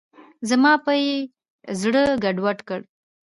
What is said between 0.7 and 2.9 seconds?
به یې زړه ګډوډ کړ.